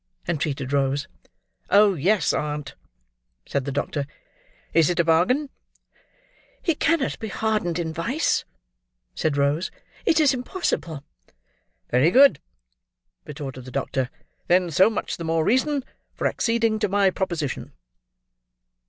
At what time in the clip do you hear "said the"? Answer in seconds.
3.45-3.71